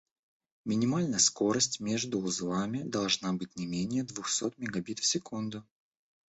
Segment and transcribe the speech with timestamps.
[0.65, 5.63] Минимально скорость между узлами должна быть не менее двухсот мегабит в секунду